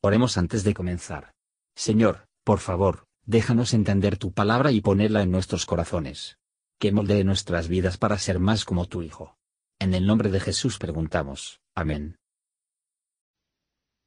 Oremos 0.00 0.38
antes 0.38 0.62
de 0.62 0.74
comenzar. 0.74 1.32
Señor, 1.74 2.28
por 2.44 2.60
favor, 2.60 3.06
déjanos 3.26 3.74
entender 3.74 4.16
tu 4.16 4.32
palabra 4.32 4.70
y 4.70 4.80
ponerla 4.80 5.22
en 5.22 5.32
nuestros 5.32 5.66
corazones. 5.66 6.38
Que 6.78 6.92
moldee 6.92 7.24
nuestras 7.24 7.66
vidas 7.66 7.98
para 7.98 8.16
ser 8.18 8.38
más 8.38 8.64
como 8.64 8.86
tu 8.86 9.02
Hijo. 9.02 9.36
En 9.80 9.94
el 9.94 10.06
nombre 10.06 10.30
de 10.30 10.38
Jesús 10.38 10.78
preguntamos. 10.78 11.60
Amén. 11.74 12.16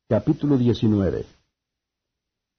Capítulo 0.10 0.58
19 0.58 1.26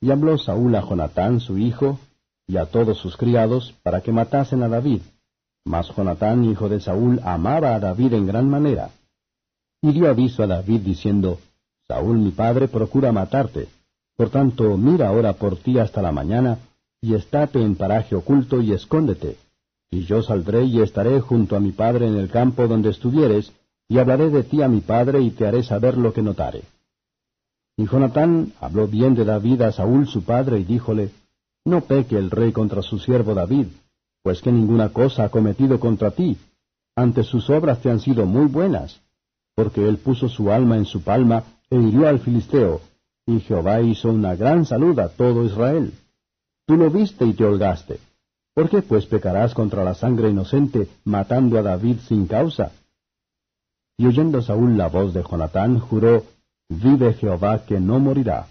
Y 0.01 0.11
habló 0.11 0.37
Saúl 0.37 0.75
a 0.75 0.83
Jonatán 0.83 1.41
su 1.41 1.57
hijo, 1.57 1.99
y 2.47 2.59
a 2.59 2.67
todos 2.67 2.99
sus 2.99 3.17
criados, 3.17 3.75
para 3.83 4.03
que 4.03 4.13
matasen 4.13 4.63
a 4.63 4.69
David. 4.69 5.01
Mas 5.65 5.89
Jonatán, 5.95 6.45
hijo 6.45 6.69
de 6.69 6.81
Saúl, 6.81 7.21
amaba 7.25 7.75
a 7.75 7.81
David 7.81 8.13
en 8.13 8.27
gran 8.27 8.49
manera. 8.49 8.91
Y 9.81 9.93
dio 9.93 10.11
aviso 10.11 10.43
a 10.43 10.47
David 10.47 10.81
diciendo, 10.81 11.39
Saúl 11.93 12.17
mi 12.17 12.31
padre 12.31 12.69
procura 12.69 13.13
matarte. 13.13 13.69
Por 14.17 14.31
tanto, 14.31 14.79
mira 14.79 15.09
ahora 15.09 15.35
por 15.35 15.57
ti 15.57 15.79
hasta 15.79 16.01
la 16.01 16.11
mañana, 16.11 16.59
y 17.03 17.15
estate 17.15 17.63
en 17.63 17.75
paraje 17.75 18.15
oculto 18.17 18.63
y 18.63 18.73
escóndete. 18.73 19.37
Y 19.91 20.05
yo 20.05 20.23
saldré 20.23 20.65
y 20.65 20.81
estaré 20.81 21.21
junto 21.21 21.55
a 21.55 21.61
mi 21.61 21.73
padre 21.73 22.07
en 22.07 22.17
el 22.17 22.31
campo 22.31 22.67
donde 22.67 22.89
estuvieres, 22.89 23.53
y 23.89 23.99
hablaré 23.99 24.31
de 24.31 24.43
ti 24.43 24.63
a 24.63 24.69
mi 24.69 24.81
padre 24.81 25.21
y 25.21 25.33
te 25.33 25.47
haré 25.47 25.63
saber 25.63 25.99
lo 25.99 26.15
que 26.15 26.23
notare. 26.23 26.63
Y 27.77 27.87
Jonatán 27.87 28.55
habló 28.59 28.87
bien 28.87 29.15
de 29.15 29.27
David 29.27 29.61
a 29.61 29.73
Saúl 29.73 30.07
su 30.07 30.23
padre 30.23 30.61
y 30.61 30.65
díjole, 30.65 31.11
No 31.67 31.83
peque 31.83 32.17
el 32.17 32.31
rey 32.31 32.53
contra 32.53 32.81
su 32.81 33.01
siervo 33.01 33.35
David, 33.35 33.67
pues 34.23 34.41
que 34.41 34.51
ninguna 34.51 34.89
cosa 34.95 35.25
ha 35.25 35.29
cometido 35.29 35.79
contra 35.79 36.11
ti, 36.13 36.39
ante 36.97 37.23
sus 37.23 37.51
obras 37.51 37.83
te 37.83 37.91
han 37.91 38.01
sido 38.01 38.25
muy 38.25 38.47
buenas, 38.47 38.99
porque 39.55 39.87
él 39.87 39.99
puso 39.99 40.31
su 40.31 40.51
alma 40.51 40.77
en 40.79 40.87
su 40.87 41.03
palma 41.03 41.45
e 41.73 41.77
hirió 41.77 42.07
al 42.07 42.21
filisteo, 42.21 42.83
y 43.25 43.41
Jehová 43.41 43.81
hizo 43.81 44.11
una 44.11 44.37
gran 44.37 44.67
salud 44.67 44.99
a 44.99 45.09
todo 45.09 45.43
Israel. 45.43 45.95
Tú 46.67 46.77
lo 46.77 46.91
viste 46.91 47.25
y 47.25 47.33
te 47.33 47.47
holgaste. 47.47 47.99
¿Por 48.53 48.69
qué 48.69 48.83
pues 48.83 49.07
pecarás 49.07 49.55
contra 49.55 49.83
la 49.83 49.95
sangre 49.95 50.29
inocente, 50.29 50.87
matando 51.05 51.59
a 51.59 51.63
David 51.63 51.97
sin 52.07 52.27
causa? 52.27 52.73
Y 53.97 54.07
oyendo 54.07 54.43
Saúl 54.43 54.77
la 54.77 54.89
voz 54.89 55.15
de 55.15 55.23
Jonatán, 55.23 55.79
juró, 55.79 56.25
Vive 56.69 57.15
Jehová 57.15 57.65
que 57.65 57.81
no 57.81 57.99
morirá. 57.99 58.49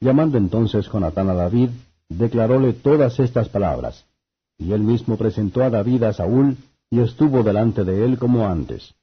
Llamando 0.00 0.38
entonces 0.38 0.88
Jonatán 0.90 1.28
a 1.28 1.34
David, 1.34 1.68
declaróle 2.08 2.72
todas 2.72 3.20
estas 3.20 3.50
palabras. 3.50 4.06
Y 4.56 4.72
él 4.72 4.80
mismo 4.80 5.18
presentó 5.18 5.62
a 5.62 5.68
David 5.68 6.04
a 6.04 6.14
Saúl, 6.14 6.56
y 6.88 7.00
estuvo 7.00 7.42
delante 7.42 7.84
de 7.84 8.06
él 8.06 8.18
como 8.18 8.48
antes. 8.48 8.94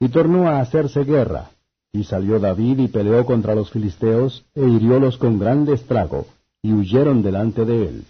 Y 0.00 0.08
tornó 0.08 0.48
a 0.48 0.58
hacerse 0.58 1.04
guerra, 1.04 1.50
y 1.92 2.04
salió 2.04 2.38
David 2.38 2.78
y 2.78 2.88
peleó 2.88 3.24
contra 3.24 3.54
los 3.54 3.70
filisteos, 3.70 4.44
e 4.54 4.66
hiriólos 4.66 5.16
con 5.16 5.38
grande 5.38 5.74
estrago, 5.74 6.26
y 6.62 6.72
huyeron 6.72 7.22
delante 7.22 7.64
de 7.64 7.88
él. 7.88 8.04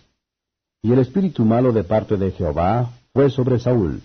Y 0.83 0.93
el 0.93 0.99
espíritu 0.99 1.45
malo 1.45 1.73
de 1.73 1.85
parte 1.85 2.17
de 2.17 2.31
Jehová 2.33 2.91
fue 3.13 3.31
sobre 3.31 3.59
Saúl, 3.59 4.01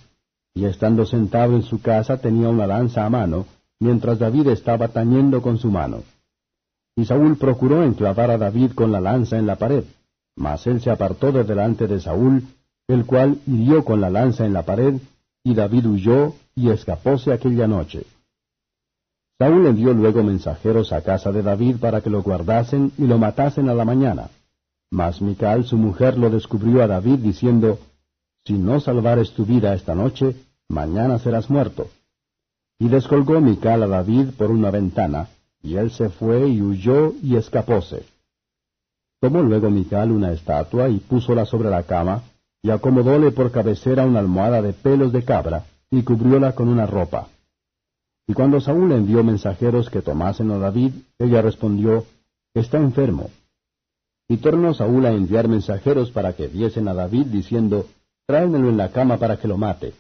y 0.54 0.66
estando 0.66 1.06
sentado 1.06 1.56
en 1.56 1.64
su 1.64 1.82
casa 1.82 2.18
tenía 2.18 2.50
una 2.50 2.68
lanza 2.68 3.06
a 3.06 3.10
mano, 3.10 3.46
mientras 3.80 4.20
David 4.20 4.48
estaba 4.48 4.88
tañendo 4.88 5.42
con 5.42 5.58
su 5.58 5.72
mano. 5.72 6.04
Y 6.96 7.06
Saúl 7.06 7.38
procuró 7.38 7.84
enclavar 7.84 8.30
a 8.32 8.38
David 8.38 8.74
con 8.74 8.92
la 8.92 9.02
lanza 9.02 9.38
en 9.38 9.48
la 9.48 9.56
pared, 9.56 9.84
mas 10.36 10.68
él 10.68 10.82
se 10.82 10.92
apartó 10.92 11.32
de 11.32 11.44
delante 11.44 11.88
de 11.88 12.00
Saúl, 12.00 12.44
el 12.88 13.06
cual 13.06 13.40
hirió 13.48 13.84
con 13.84 14.02
la 14.02 14.10
lanza 14.10 14.46
en 14.46 14.54
la 14.54 14.64
pared, 14.64 14.96
y 15.44 15.54
David 15.54 15.88
huyó 15.88 16.34
y 16.56 16.70
escapóse 16.70 17.34
aquella 17.34 17.68
noche. 17.68 18.06
Saúl 19.44 19.68
envió 19.68 19.92
luego 19.92 20.24
mensajeros 20.24 20.94
a 20.94 21.02
casa 21.02 21.34
de 21.34 21.42
David 21.42 21.76
para 21.76 22.00
que 22.00 22.10
lo 22.10 22.24
guardasen 22.24 22.94
y 22.98 23.06
lo 23.08 23.18
matasen 23.18 23.68
a 23.68 23.74
la 23.74 23.84
mañana. 23.84 24.30
Mas 24.90 25.22
Mical 25.22 25.66
su 25.66 25.76
mujer 25.76 26.18
lo 26.18 26.30
descubrió 26.30 26.82
a 26.82 26.88
David 26.88 27.20
diciendo, 27.20 27.78
Si 28.46 28.54
no 28.54 28.80
salvares 28.80 29.32
tu 29.32 29.46
vida 29.46 29.74
esta 29.74 29.96
noche, 29.96 30.34
mañana 30.70 31.20
serás 31.20 31.50
muerto. 31.50 31.90
Y 32.80 32.88
descolgó 32.88 33.42
Mical 33.42 33.84
a 33.84 33.88
David 33.88 34.30
por 34.38 34.50
una 34.50 34.72
ventana, 34.72 35.28
y 35.62 35.76
él 35.76 35.92
se 35.92 36.08
fue 36.08 36.48
y 36.48 36.62
huyó 36.62 37.12
y 37.22 37.36
escapóse. 37.36 38.06
Tomó 39.20 39.42
luego 39.42 39.70
Mical 39.70 40.14
una 40.14 40.32
estatua 40.32 40.88
y 40.88 41.00
púsola 41.00 41.44
sobre 41.46 41.70
la 41.70 41.84
cama, 41.84 42.24
y 42.62 42.70
acomodóle 42.70 43.32
por 43.32 43.52
cabecera 43.52 44.06
una 44.06 44.20
almohada 44.20 44.62
de 44.62 44.72
pelos 44.72 45.12
de 45.12 45.26
cabra, 45.26 45.66
y 45.92 46.02
cubrióla 46.04 46.56
con 46.56 46.70
una 46.70 46.86
ropa. 46.86 47.28
Y 48.28 48.34
cuando 48.34 48.62
Saúl 48.62 48.92
envió 48.92 49.24
mensajeros 49.24 49.90
que 49.90 50.02
tomasen 50.02 50.52
a 50.52 50.58
David, 50.58 50.94
ella 51.20 51.42
respondió, 51.42 52.06
Está 52.54 52.78
enfermo. 52.78 53.32
Y 54.28 54.38
tornó 54.38 54.74
Saúl 54.74 55.06
a 55.06 55.12
enviar 55.12 55.48
mensajeros 55.48 56.12
para 56.12 56.34
que 56.34 56.48
viesen 56.48 56.88
a 56.88 56.94
David, 56.94 57.28
diciendo, 57.28 57.88
Tráemelo 58.26 58.70
en 58.70 58.78
la 58.78 58.92
cama 58.92 59.18
para 59.18 59.38
que 59.38 59.48
lo 59.48 59.58
mate. 59.58 59.94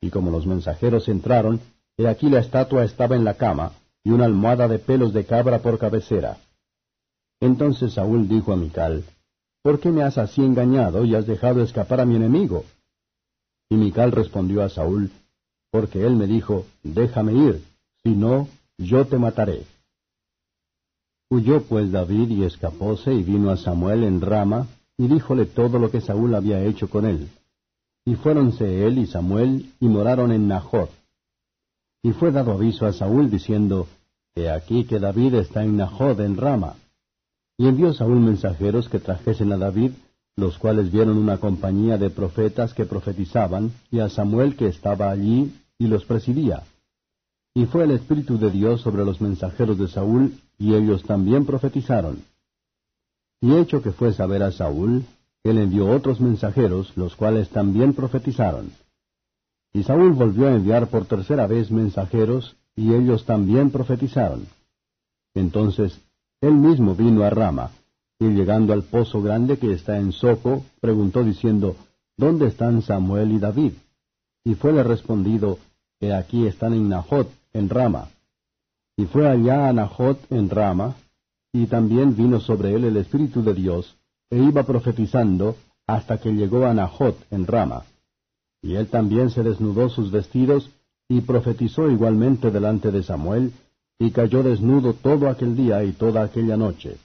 Y 0.00 0.10
como 0.10 0.30
los 0.30 0.46
mensajeros 0.46 1.08
entraron, 1.08 1.60
he 1.96 2.06
aquí 2.06 2.28
la 2.28 2.40
estatua 2.40 2.84
estaba 2.84 3.16
en 3.16 3.24
la 3.24 3.34
cama, 3.34 3.72
y 4.04 4.10
una 4.10 4.26
almohada 4.26 4.68
de 4.68 4.78
pelos 4.78 5.12
de 5.12 5.24
cabra 5.24 5.60
por 5.60 5.78
cabecera. 5.78 6.38
Entonces 7.40 7.94
Saúl 7.94 8.28
dijo 8.28 8.52
a 8.52 8.56
Mical, 8.56 9.04
¿Por 9.62 9.80
qué 9.80 9.90
me 9.90 10.02
has 10.02 10.18
así 10.18 10.42
engañado 10.42 11.04
y 11.04 11.14
has 11.14 11.26
dejado 11.26 11.62
escapar 11.62 12.00
a 12.00 12.06
mi 12.06 12.16
enemigo? 12.16 12.64
Y 13.68 13.76
Mical 13.76 14.12
respondió 14.12 14.62
a 14.62 14.68
Saúl, 14.68 15.10
porque 15.70 16.04
él 16.04 16.16
me 16.16 16.26
dijo, 16.26 16.66
déjame 16.82 17.34
ir, 17.34 17.62
si 18.02 18.10
no, 18.10 18.48
yo 18.78 19.06
te 19.06 19.18
mataré. 19.18 19.64
Huyó 21.30 21.62
pues 21.62 21.92
David 21.92 22.30
y 22.30 22.44
escapóse 22.44 23.14
y 23.14 23.22
vino 23.22 23.50
a 23.50 23.56
Samuel 23.56 24.04
en 24.04 24.20
Rama, 24.20 24.66
y 24.98 25.06
díjole 25.06 25.46
todo 25.46 25.78
lo 25.78 25.90
que 25.90 26.00
Saúl 26.00 26.34
había 26.34 26.62
hecho 26.64 26.90
con 26.90 27.06
él. 27.06 27.28
Y 28.04 28.16
fuéronse 28.16 28.86
él 28.86 28.98
y 28.98 29.06
Samuel 29.06 29.72
y 29.78 29.86
moraron 29.86 30.32
en 30.32 30.48
Nahor. 30.48 30.88
Y 32.02 32.12
fue 32.12 32.32
dado 32.32 32.52
aviso 32.52 32.86
a 32.86 32.92
Saúl 32.92 33.30
diciendo, 33.30 33.86
He 34.34 34.50
aquí 34.50 34.84
que 34.84 34.98
David 34.98 35.34
está 35.34 35.62
en 35.62 35.76
Nahod 35.76 36.20
en 36.20 36.36
Rama. 36.36 36.74
Y 37.56 37.68
envió 37.68 37.92
Saúl 37.92 38.20
mensajeros 38.20 38.88
que 38.88 38.98
trajesen 38.98 39.52
a 39.52 39.58
David, 39.58 39.92
los 40.36 40.58
cuales 40.58 40.90
vieron 40.90 41.18
una 41.18 41.38
compañía 41.38 41.98
de 41.98 42.10
profetas 42.10 42.74
que 42.74 42.86
profetizaban, 42.86 43.72
y 43.90 44.00
a 44.00 44.08
Samuel 44.08 44.56
que 44.56 44.68
estaba 44.68 45.10
allí 45.10 45.52
y 45.78 45.86
los 45.86 46.04
presidía. 46.04 46.62
Y 47.54 47.66
fue 47.66 47.84
el 47.84 47.90
Espíritu 47.90 48.38
de 48.38 48.50
Dios 48.50 48.80
sobre 48.80 49.04
los 49.04 49.20
mensajeros 49.20 49.78
de 49.78 49.88
Saúl, 49.88 50.34
y 50.58 50.74
ellos 50.74 51.02
también 51.02 51.44
profetizaron. 51.46 52.22
Y 53.40 53.56
hecho 53.56 53.82
que 53.82 53.92
fue 53.92 54.12
saber 54.12 54.42
a 54.42 54.52
Saúl, 54.52 55.04
él 55.42 55.58
envió 55.58 55.90
otros 55.90 56.20
mensajeros, 56.20 56.96
los 56.96 57.16
cuales 57.16 57.48
también 57.48 57.94
profetizaron. 57.94 58.70
Y 59.72 59.82
Saúl 59.82 60.12
volvió 60.12 60.48
a 60.48 60.54
enviar 60.54 60.88
por 60.88 61.06
tercera 61.06 61.46
vez 61.46 61.70
mensajeros, 61.70 62.56
y 62.76 62.94
ellos 62.94 63.24
también 63.24 63.70
profetizaron. 63.70 64.46
Entonces 65.34 65.98
él 66.40 66.54
mismo 66.54 66.94
vino 66.94 67.22
a 67.24 67.30
Rama, 67.30 67.70
y 68.20 68.28
llegando 68.28 68.74
al 68.74 68.82
pozo 68.82 69.22
grande 69.22 69.58
que 69.58 69.72
está 69.72 69.96
en 69.96 70.12
Soco, 70.12 70.62
preguntó 70.80 71.24
diciendo, 71.24 71.74
¿Dónde 72.18 72.48
están 72.48 72.82
Samuel 72.82 73.32
y 73.32 73.38
David? 73.38 73.72
Y 74.44 74.54
fuele 74.54 74.82
respondido, 74.82 75.58
que 75.98 76.12
aquí 76.12 76.46
están 76.46 76.74
en 76.74 76.90
Nahot, 76.90 77.32
en 77.54 77.70
Rama. 77.70 78.10
Y 78.94 79.06
fue 79.06 79.26
allá 79.26 79.70
a 79.70 79.72
Nahot, 79.72 80.30
en 80.30 80.50
Rama, 80.50 80.96
y 81.50 81.66
también 81.66 82.14
vino 82.14 82.40
sobre 82.40 82.74
él 82.74 82.84
el 82.84 82.98
Espíritu 82.98 83.42
de 83.42 83.54
Dios, 83.54 83.96
e 84.28 84.36
iba 84.36 84.64
profetizando 84.64 85.56
hasta 85.86 86.18
que 86.18 86.30
llegó 86.30 86.66
a 86.66 86.74
Nahot, 86.74 87.16
en 87.30 87.46
Rama. 87.46 87.84
Y 88.60 88.74
él 88.74 88.88
también 88.88 89.30
se 89.30 89.42
desnudó 89.42 89.88
sus 89.88 90.10
vestidos, 90.10 90.70
y 91.08 91.22
profetizó 91.22 91.90
igualmente 91.90 92.50
delante 92.50 92.90
de 92.90 93.02
Samuel, 93.02 93.52
y 93.98 94.10
cayó 94.10 94.42
desnudo 94.42 94.92
todo 94.92 95.30
aquel 95.30 95.56
día 95.56 95.82
y 95.84 95.92
toda 95.92 96.22
aquella 96.22 96.58
noche. 96.58 96.98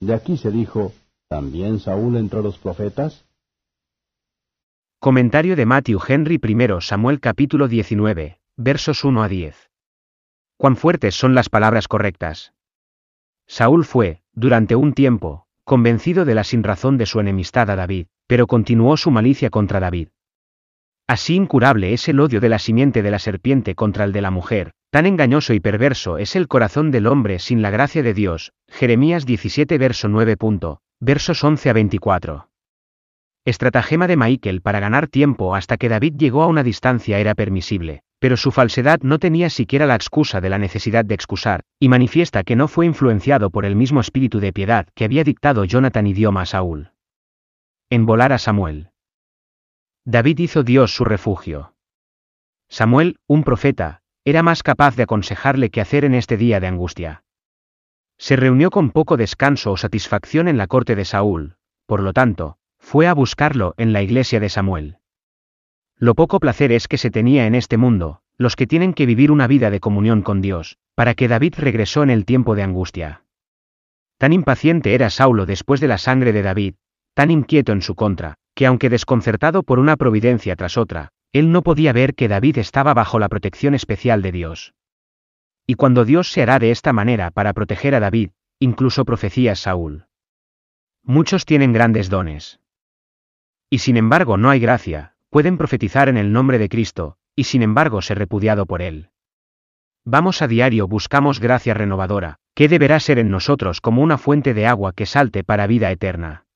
De 0.00 0.14
aquí 0.14 0.36
se 0.36 0.52
dijo, 0.52 0.92
¿también 1.28 1.80
Saúl 1.80 2.16
entre 2.16 2.40
los 2.40 2.56
profetas? 2.58 3.26
Comentario 5.00 5.56
de 5.56 5.66
Matthew 5.66 6.00
Henry 6.06 6.40
I 6.42 6.80
Samuel 6.80 7.18
capítulo 7.20 7.66
19, 7.66 8.38
versos 8.56 9.02
1 9.02 9.22
a 9.22 9.28
10. 9.28 9.70
Cuán 10.56 10.76
fuertes 10.76 11.16
son 11.16 11.34
las 11.34 11.48
palabras 11.48 11.88
correctas. 11.88 12.52
Saúl 13.46 13.84
fue, 13.84 14.22
durante 14.32 14.76
un 14.76 14.92
tiempo, 14.92 15.46
convencido 15.64 16.24
de 16.24 16.34
la 16.34 16.44
sinrazón 16.44 16.96
de 16.96 17.06
su 17.06 17.18
enemistad 17.18 17.68
a 17.70 17.76
David, 17.76 18.06
pero 18.28 18.46
continuó 18.46 18.96
su 18.96 19.10
malicia 19.10 19.50
contra 19.50 19.80
David. 19.80 20.08
Así 21.08 21.34
incurable 21.36 21.94
es 21.94 22.06
el 22.08 22.20
odio 22.20 22.38
de 22.38 22.50
la 22.50 22.58
simiente 22.58 23.02
de 23.02 23.10
la 23.10 23.18
serpiente 23.18 23.74
contra 23.74 24.04
el 24.04 24.12
de 24.12 24.20
la 24.20 24.30
mujer, 24.30 24.72
tan 24.90 25.06
engañoso 25.06 25.54
y 25.54 25.60
perverso 25.60 26.18
es 26.18 26.36
el 26.36 26.48
corazón 26.48 26.90
del 26.90 27.06
hombre 27.06 27.38
sin 27.38 27.62
la 27.62 27.70
gracia 27.70 28.02
de 28.02 28.12
Dios. 28.12 28.52
Jeremías 28.68 29.24
17 29.24 29.78
verso 29.78 30.08
9. 30.08 30.36
versos 31.00 31.42
11 31.42 31.70
a 31.70 31.72
24. 31.72 32.48
Estratagema 33.46 34.06
de 34.06 34.18
Michael 34.18 34.60
para 34.60 34.80
ganar 34.80 35.08
tiempo 35.08 35.54
hasta 35.54 35.78
que 35.78 35.88
David 35.88 36.16
llegó 36.18 36.42
a 36.42 36.46
una 36.46 36.62
distancia 36.62 37.18
era 37.18 37.34
permisible, 37.34 38.02
pero 38.18 38.36
su 38.36 38.50
falsedad 38.50 39.00
no 39.00 39.18
tenía 39.18 39.48
siquiera 39.48 39.86
la 39.86 39.94
excusa 39.94 40.42
de 40.42 40.50
la 40.50 40.58
necesidad 40.58 41.06
de 41.06 41.14
excusar, 41.14 41.62
y 41.80 41.88
manifiesta 41.88 42.44
que 42.44 42.54
no 42.54 42.68
fue 42.68 42.84
influenciado 42.84 43.48
por 43.48 43.64
el 43.64 43.76
mismo 43.76 44.00
espíritu 44.00 44.40
de 44.40 44.52
piedad 44.52 44.86
que 44.94 45.06
había 45.06 45.24
dictado 45.24 45.64
Jonathan 45.64 46.06
idioma 46.06 46.42
a 46.42 46.46
Saúl. 46.46 46.90
En 47.88 48.04
volar 48.04 48.34
a 48.34 48.38
Samuel. 48.38 48.90
David 50.10 50.38
hizo 50.38 50.62
Dios 50.62 50.94
su 50.94 51.04
refugio. 51.04 51.74
Samuel, 52.70 53.18
un 53.26 53.44
profeta, 53.44 54.00
era 54.24 54.42
más 54.42 54.62
capaz 54.62 54.96
de 54.96 55.02
aconsejarle 55.02 55.68
que 55.68 55.82
hacer 55.82 56.06
en 56.06 56.14
este 56.14 56.38
día 56.38 56.60
de 56.60 56.66
angustia. 56.66 57.24
Se 58.16 58.34
reunió 58.34 58.70
con 58.70 58.90
poco 58.90 59.18
descanso 59.18 59.70
o 59.70 59.76
satisfacción 59.76 60.48
en 60.48 60.56
la 60.56 60.66
corte 60.66 60.96
de 60.96 61.04
Saúl, 61.04 61.56
por 61.84 62.00
lo 62.02 62.14
tanto, 62.14 62.56
fue 62.78 63.06
a 63.06 63.12
buscarlo 63.12 63.74
en 63.76 63.92
la 63.92 64.00
iglesia 64.00 64.40
de 64.40 64.48
Samuel. 64.48 64.96
Lo 65.98 66.14
poco 66.14 66.40
placer 66.40 66.72
es 66.72 66.88
que 66.88 66.96
se 66.96 67.10
tenía 67.10 67.46
en 67.46 67.54
este 67.54 67.76
mundo, 67.76 68.22
los 68.38 68.56
que 68.56 68.66
tienen 68.66 68.94
que 68.94 69.04
vivir 69.04 69.30
una 69.30 69.46
vida 69.46 69.68
de 69.68 69.80
comunión 69.80 70.22
con 70.22 70.40
Dios, 70.40 70.78
para 70.94 71.12
que 71.12 71.28
David 71.28 71.56
regresó 71.58 72.02
en 72.02 72.08
el 72.08 72.24
tiempo 72.24 72.54
de 72.54 72.62
angustia. 72.62 73.24
Tan 74.16 74.32
impaciente 74.32 74.94
era 74.94 75.10
Saulo 75.10 75.44
después 75.44 75.80
de 75.82 75.88
la 75.88 75.98
sangre 75.98 76.32
de 76.32 76.40
David, 76.40 76.76
tan 77.12 77.30
inquieto 77.30 77.72
en 77.72 77.82
su 77.82 77.94
contra, 77.94 78.38
que 78.58 78.66
aunque 78.66 78.90
desconcertado 78.90 79.62
por 79.62 79.78
una 79.78 79.96
providencia 79.96 80.56
tras 80.56 80.76
otra, 80.78 81.10
él 81.32 81.52
no 81.52 81.62
podía 81.62 81.92
ver 81.92 82.16
que 82.16 82.26
David 82.26 82.58
estaba 82.58 82.92
bajo 82.92 83.20
la 83.20 83.28
protección 83.28 83.72
especial 83.72 84.20
de 84.20 84.32
Dios. 84.32 84.74
Y 85.64 85.74
cuando 85.74 86.04
Dios 86.04 86.32
se 86.32 86.42
hará 86.42 86.58
de 86.58 86.72
esta 86.72 86.92
manera 86.92 87.30
para 87.30 87.52
proteger 87.52 87.94
a 87.94 88.00
David, 88.00 88.30
incluso 88.58 89.04
profecías 89.04 89.60
Saúl. 89.60 90.06
Muchos 91.04 91.46
tienen 91.46 91.72
grandes 91.72 92.10
dones. 92.10 92.58
Y 93.70 93.78
sin 93.78 93.96
embargo 93.96 94.36
no 94.36 94.50
hay 94.50 94.58
gracia, 94.58 95.14
pueden 95.30 95.56
profetizar 95.56 96.08
en 96.08 96.16
el 96.16 96.32
nombre 96.32 96.58
de 96.58 96.68
Cristo, 96.68 97.16
y 97.36 97.44
sin 97.44 97.62
embargo 97.62 98.02
ser 98.02 98.18
repudiado 98.18 98.66
por 98.66 98.82
él. 98.82 99.10
Vamos 100.04 100.42
a 100.42 100.48
diario 100.48 100.88
buscamos 100.88 101.38
gracia 101.38 101.74
renovadora, 101.74 102.40
que 102.56 102.66
deberá 102.66 102.98
ser 102.98 103.20
en 103.20 103.30
nosotros 103.30 103.80
como 103.80 104.02
una 104.02 104.18
fuente 104.18 104.52
de 104.52 104.66
agua 104.66 104.92
que 104.92 105.06
salte 105.06 105.44
para 105.44 105.68
vida 105.68 105.92
eterna. 105.92 106.47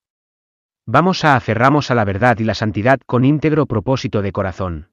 Vamos 0.86 1.24
a 1.24 1.36
aferramos 1.36 1.92
a 1.92 1.94
la 1.94 2.04
verdad 2.04 2.38
y 2.40 2.44
la 2.44 2.54
santidad 2.54 2.98
con 3.06 3.24
íntegro 3.24 3.66
propósito 3.66 4.20
de 4.20 4.32
corazón. 4.32 4.90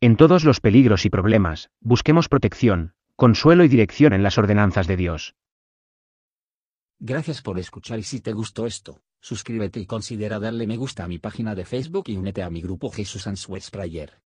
En 0.00 0.16
todos 0.16 0.44
los 0.44 0.60
peligros 0.60 1.04
y 1.04 1.10
problemas, 1.10 1.68
busquemos 1.80 2.28
protección, 2.28 2.94
consuelo 3.14 3.64
y 3.64 3.68
dirección 3.68 4.14
en 4.14 4.22
las 4.22 4.38
ordenanzas 4.38 4.86
de 4.86 4.96
Dios. 4.96 5.34
Gracias 6.98 7.42
por 7.42 7.58
escuchar 7.58 7.98
y 7.98 8.04
si 8.04 8.20
te 8.20 8.32
gustó 8.32 8.64
esto, 8.64 9.02
suscríbete 9.20 9.80
y 9.80 9.86
considera 9.86 10.38
darle 10.38 10.66
me 10.66 10.78
gusta 10.78 11.04
a 11.04 11.08
mi 11.08 11.18
página 11.18 11.54
de 11.54 11.66
Facebook 11.66 12.04
y 12.06 12.16
únete 12.16 12.42
a 12.42 12.48
mi 12.48 12.62
grupo 12.62 12.90
Jesús 12.90 13.26
Answers 13.26 13.70
Prayer. 13.70 14.25